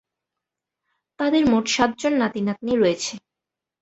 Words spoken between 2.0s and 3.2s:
নাতি নাতনি রয়েছে।